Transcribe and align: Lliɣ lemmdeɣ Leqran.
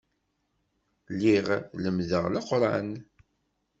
Lliɣ 1.13 1.47
lemmdeɣ 1.83 2.25
Leqran. 2.33 2.89